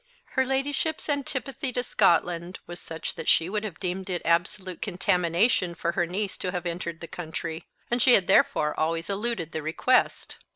Her 0.31 0.43
ladyship's 0.43 1.07
antipathy 1.09 1.71
to 1.73 1.83
Scotland 1.83 2.57
was 2.65 2.79
such 2.79 3.13
that 3.13 3.27
she 3.29 3.49
would 3.49 3.63
have 3.63 3.79
deemed 3.79 4.09
it 4.09 4.23
absolute 4.25 4.81
contamination 4.81 5.75
for 5.75 5.91
her 5.91 6.07
niece 6.07 6.39
to 6.39 6.49
have 6.49 6.65
entered 6.65 7.01
the 7.01 7.07
country; 7.07 7.67
and 7.91 8.01
she 8.01 8.13
had 8.15 8.25
therefore 8.25 8.73
always 8.79 9.11
eluded 9.11 9.51
the 9.51 9.61
request. 9.61 10.37